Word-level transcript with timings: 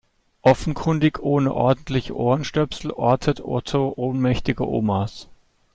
Offenkundig 0.41 1.19
ohne 1.19 1.53
ordentliche 1.53 2.17
Ohrenstöpsel 2.17 2.89
ortet 2.89 3.39
Otto 3.39 3.93
ohnmächtige 3.97 4.67
Omas. 4.67 5.29